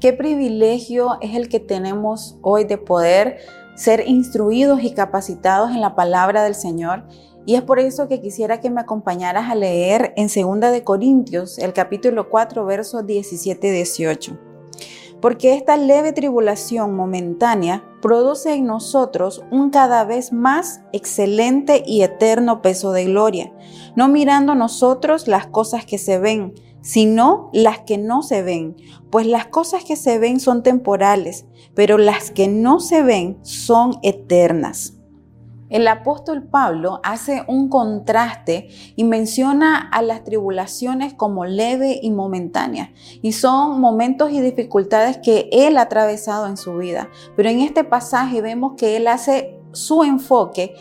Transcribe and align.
Qué 0.00 0.14
privilegio 0.14 1.18
es 1.20 1.36
el 1.36 1.50
que 1.50 1.60
tenemos 1.60 2.38
hoy 2.40 2.64
de 2.64 2.78
poder 2.78 3.36
ser 3.74 4.08
instruidos 4.08 4.82
y 4.82 4.94
capacitados 4.94 5.72
en 5.72 5.82
la 5.82 5.94
palabra 5.94 6.42
del 6.42 6.54
Señor. 6.54 7.04
Y 7.44 7.56
es 7.56 7.62
por 7.62 7.78
eso 7.78 8.08
que 8.08 8.22
quisiera 8.22 8.60
que 8.60 8.70
me 8.70 8.80
acompañaras 8.80 9.50
a 9.50 9.54
leer 9.54 10.14
en 10.16 10.28
2 10.28 10.72
de 10.72 10.84
Corintios, 10.84 11.58
el 11.58 11.74
capítulo 11.74 12.30
4, 12.30 12.64
versos 12.64 13.04
17-18. 13.04 14.38
Porque 15.20 15.52
esta 15.52 15.76
leve 15.76 16.14
tribulación 16.14 16.96
momentánea 16.96 17.84
produce 18.00 18.54
en 18.54 18.64
nosotros 18.64 19.44
un 19.50 19.68
cada 19.68 20.04
vez 20.04 20.32
más 20.32 20.80
excelente 20.94 21.82
y 21.86 22.00
eterno 22.00 22.62
peso 22.62 22.92
de 22.92 23.04
gloria, 23.04 23.52
no 23.96 24.08
mirando 24.08 24.54
nosotros 24.54 25.28
las 25.28 25.46
cosas 25.46 25.84
que 25.84 25.98
se 25.98 26.18
ven, 26.18 26.54
sino 26.82 27.50
las 27.52 27.80
que 27.80 27.98
no 27.98 28.22
se 28.22 28.42
ven, 28.42 28.76
pues 29.10 29.26
las 29.26 29.46
cosas 29.46 29.84
que 29.84 29.96
se 29.96 30.18
ven 30.18 30.40
son 30.40 30.62
temporales, 30.62 31.46
pero 31.74 31.98
las 31.98 32.30
que 32.30 32.48
no 32.48 32.80
se 32.80 33.02
ven 33.02 33.38
son 33.42 33.98
eternas. 34.02 34.94
El 35.70 35.86
apóstol 35.86 36.42
Pablo 36.42 37.00
hace 37.04 37.44
un 37.46 37.68
contraste 37.68 38.68
y 38.96 39.04
menciona 39.04 39.78
a 39.78 40.02
las 40.02 40.24
tribulaciones 40.24 41.14
como 41.14 41.44
leve 41.44 42.00
y 42.02 42.10
momentánea, 42.10 42.92
y 43.22 43.32
son 43.32 43.80
momentos 43.80 44.32
y 44.32 44.40
dificultades 44.40 45.18
que 45.18 45.48
él 45.52 45.78
ha 45.78 45.82
atravesado 45.82 46.48
en 46.48 46.56
su 46.56 46.76
vida. 46.76 47.08
Pero 47.36 47.50
en 47.50 47.60
este 47.60 47.84
pasaje 47.84 48.42
vemos 48.42 48.72
que 48.76 48.96
él 48.96 49.06
hace 49.06 49.60
su 49.70 50.02
enfoque 50.02 50.74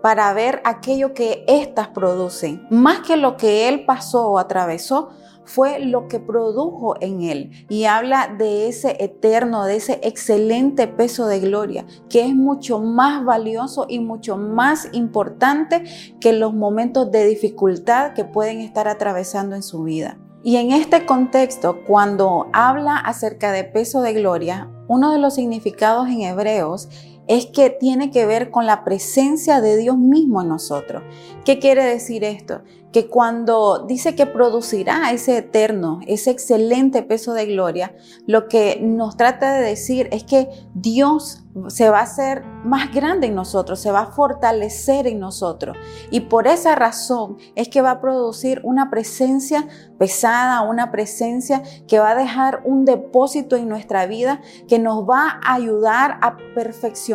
para 0.00 0.32
ver 0.32 0.62
aquello 0.64 1.12
que 1.12 1.44
éstas 1.48 1.88
producen, 1.88 2.64
más 2.70 3.00
que 3.00 3.16
lo 3.16 3.36
que 3.36 3.68
él 3.68 3.84
pasó 3.84 4.28
o 4.28 4.38
atravesó, 4.38 5.08
fue 5.46 5.78
lo 5.78 6.08
que 6.08 6.20
produjo 6.20 6.96
en 7.00 7.22
él. 7.22 7.50
Y 7.68 7.84
habla 7.84 8.34
de 8.36 8.68
ese 8.68 8.96
eterno, 9.02 9.64
de 9.64 9.76
ese 9.76 10.00
excelente 10.02 10.86
peso 10.88 11.26
de 11.26 11.40
gloria, 11.40 11.86
que 12.10 12.26
es 12.26 12.34
mucho 12.34 12.80
más 12.80 13.24
valioso 13.24 13.86
y 13.88 14.00
mucho 14.00 14.36
más 14.36 14.88
importante 14.92 15.84
que 16.20 16.32
los 16.32 16.52
momentos 16.52 17.10
de 17.10 17.24
dificultad 17.26 18.12
que 18.12 18.24
pueden 18.24 18.60
estar 18.60 18.88
atravesando 18.88 19.56
en 19.56 19.62
su 19.62 19.84
vida. 19.84 20.18
Y 20.42 20.56
en 20.56 20.70
este 20.70 21.06
contexto, 21.06 21.82
cuando 21.86 22.46
habla 22.52 22.96
acerca 22.98 23.50
de 23.50 23.64
peso 23.64 24.00
de 24.02 24.12
gloria, 24.12 24.70
uno 24.86 25.10
de 25.10 25.18
los 25.18 25.34
significados 25.34 26.08
en 26.08 26.20
hebreos 26.22 26.88
es 27.28 27.46
que 27.46 27.70
tiene 27.70 28.10
que 28.10 28.26
ver 28.26 28.50
con 28.50 28.66
la 28.66 28.84
presencia 28.84 29.60
de 29.60 29.76
Dios 29.76 29.98
mismo 29.98 30.42
en 30.42 30.48
nosotros. 30.48 31.02
¿Qué 31.44 31.58
quiere 31.58 31.84
decir 31.84 32.24
esto? 32.24 32.62
Que 32.92 33.08
cuando 33.08 33.84
dice 33.86 34.14
que 34.14 34.26
producirá 34.26 35.10
ese 35.12 35.38
eterno, 35.38 36.00
ese 36.06 36.30
excelente 36.30 37.02
peso 37.02 37.34
de 37.34 37.46
gloria, 37.46 37.94
lo 38.26 38.48
que 38.48 38.78
nos 38.80 39.16
trata 39.16 39.54
de 39.54 39.66
decir 39.66 40.08
es 40.12 40.24
que 40.24 40.48
Dios 40.74 41.42
se 41.68 41.88
va 41.88 42.00
a 42.00 42.02
hacer 42.02 42.44
más 42.64 42.92
grande 42.92 43.28
en 43.28 43.34
nosotros, 43.34 43.80
se 43.80 43.90
va 43.90 44.00
a 44.00 44.12
fortalecer 44.12 45.06
en 45.06 45.20
nosotros. 45.20 45.76
Y 46.10 46.20
por 46.20 46.46
esa 46.46 46.74
razón 46.74 47.38
es 47.54 47.68
que 47.68 47.80
va 47.80 47.92
a 47.92 48.00
producir 48.00 48.60
una 48.62 48.90
presencia 48.90 49.66
pesada, 49.98 50.60
una 50.62 50.90
presencia 50.90 51.62
que 51.88 51.98
va 51.98 52.10
a 52.10 52.14
dejar 52.14 52.60
un 52.64 52.84
depósito 52.84 53.56
en 53.56 53.68
nuestra 53.68 54.06
vida 54.06 54.40
que 54.68 54.78
nos 54.78 55.08
va 55.08 55.40
a 55.42 55.54
ayudar 55.54 56.18
a 56.20 56.36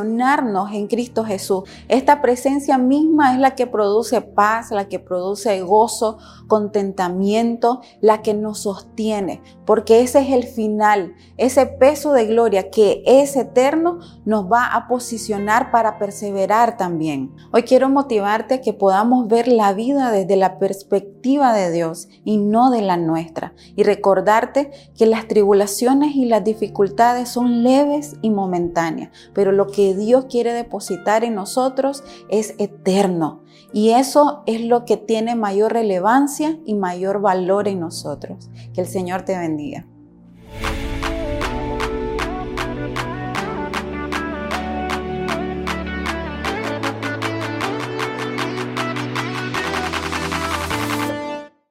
perfeccionarnos 0.02 0.72
en 0.74 0.88
Cristo 0.88 1.24
Jesús. 1.24 1.64
Esta 1.88 2.22
presencia 2.22 2.78
misma 2.78 3.34
es 3.34 3.40
la 3.40 3.56
que 3.56 3.68
produce 3.68 4.22
paz, 4.22 4.72
la 4.72 4.88
que 4.88 5.00
produce 5.00 5.62
gozo, 5.62 6.18
contentamiento, 6.48 7.82
la 8.02 8.22
que 8.22 8.34
nos 8.34 8.60
sostiene, 8.60 9.42
porque 9.66 10.02
ese 10.02 10.20
es 10.20 10.32
el 10.32 10.44
final, 10.44 11.14
ese 11.38 11.66
peso 11.66 12.14
de 12.14 12.26
gloria 12.26 12.70
que 12.70 13.04
es 13.06 13.36
eterno 13.36 14.00
nos 14.26 14.52
va 14.52 14.74
a 14.74 14.88
posicionar 14.88 15.72
para 15.72 15.98
perseverar 15.98 16.78
también. 16.78 17.34
Hoy 17.54 17.64
quiero 17.64 17.90
motivarte 17.90 18.56
a 18.56 18.62
que 18.62 18.74
podamos 18.74 19.28
ver 19.28 19.48
la 19.48 19.74
vida 19.74 20.12
desde 20.12 20.36
la 20.36 20.60
perspectiva 20.60 21.54
de 21.54 21.72
Dios 21.72 22.10
y 22.26 22.38
no 22.38 22.72
de 22.72 22.82
la 22.82 22.98
nuestra. 22.98 23.54
Y 23.76 23.84
recordarte 23.84 24.72
que 24.98 25.06
las 25.06 25.28
tribulaciones 25.28 26.16
y 26.16 26.26
las 26.26 26.44
dificultades 26.44 27.30
son 27.30 27.64
leves 27.64 28.16
y 28.22 28.30
momentáneas, 28.30 29.12
pero 29.34 29.52
lo 29.52 29.68
Dios 29.96 30.26
quiere 30.30 30.54
depositar 30.54 31.24
en 31.24 31.36
nosotros 31.36 32.04
es 32.30 32.56
eterno. 32.58 33.42
Y 33.74 33.92
eso 33.92 34.44
es 34.46 34.62
lo 34.62 34.86
que 34.86 34.98
tiene 34.98 35.36
mayor 35.36 35.74
relevancia 35.74 36.60
y 36.66 36.76
mayor 36.76 37.22
valor 37.22 37.68
en 37.68 37.80
nosotros. 37.80 38.50
Que 38.74 38.82
el 38.82 38.88
Señor 38.88 39.24
te 39.24 39.38
bendiga. 39.38 39.88